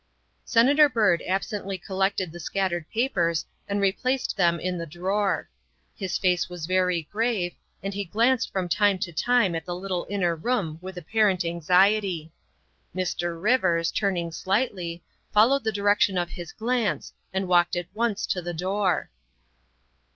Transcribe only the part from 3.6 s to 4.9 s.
and replaced them in the